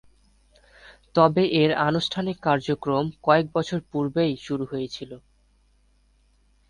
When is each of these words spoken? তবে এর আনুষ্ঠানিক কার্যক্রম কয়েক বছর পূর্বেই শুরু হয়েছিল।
তবে 1.15 1.43
এর 1.61 1.71
আনুষ্ঠানিক 1.87 2.37
কার্যক্রম 2.47 3.05
কয়েক 3.23 3.45
বছর 3.55 3.79
পূর্বেই 3.91 4.33
শুরু 4.45 4.63
হয়েছিল। 4.71 5.11